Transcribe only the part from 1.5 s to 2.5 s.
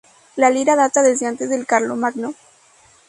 de Carlomagno.